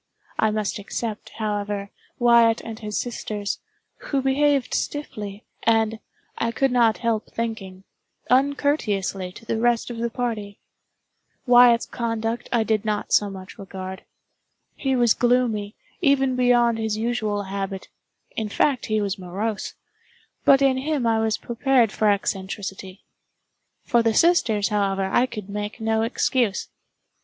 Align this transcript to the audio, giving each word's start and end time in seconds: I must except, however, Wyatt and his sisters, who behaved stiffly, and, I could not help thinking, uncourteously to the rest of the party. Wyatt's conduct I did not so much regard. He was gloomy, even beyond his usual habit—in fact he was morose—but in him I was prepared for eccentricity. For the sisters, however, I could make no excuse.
I 0.39 0.49
must 0.49 0.79
except, 0.79 1.29
however, 1.37 1.91
Wyatt 2.17 2.59
and 2.61 2.79
his 2.79 2.97
sisters, 2.97 3.59
who 3.97 4.23
behaved 4.23 4.73
stiffly, 4.73 5.45
and, 5.61 5.99
I 6.39 6.51
could 6.51 6.71
not 6.71 6.97
help 6.97 7.27
thinking, 7.29 7.83
uncourteously 8.27 9.31
to 9.33 9.45
the 9.45 9.59
rest 9.59 9.91
of 9.91 9.97
the 9.99 10.09
party. 10.09 10.57
Wyatt's 11.45 11.85
conduct 11.85 12.49
I 12.51 12.63
did 12.63 12.83
not 12.83 13.13
so 13.13 13.29
much 13.29 13.59
regard. 13.59 14.03
He 14.73 14.95
was 14.95 15.13
gloomy, 15.13 15.75
even 16.01 16.35
beyond 16.35 16.79
his 16.79 16.97
usual 16.97 17.43
habit—in 17.43 18.49
fact 18.49 18.87
he 18.87 19.01
was 19.01 19.19
morose—but 19.19 20.61
in 20.63 20.77
him 20.77 21.05
I 21.05 21.19
was 21.19 21.37
prepared 21.37 21.91
for 21.91 22.09
eccentricity. 22.09 23.03
For 23.83 24.01
the 24.01 24.15
sisters, 24.15 24.69
however, 24.69 25.05
I 25.05 25.27
could 25.27 25.47
make 25.47 25.79
no 25.79 26.01
excuse. 26.01 26.69